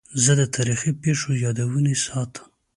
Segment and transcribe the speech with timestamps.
[0.23, 2.45] زه د تاریخي پیښو یادونې ساتم.